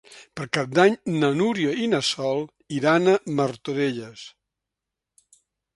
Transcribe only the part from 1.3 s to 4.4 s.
Núria i na Sol iran a Martorelles.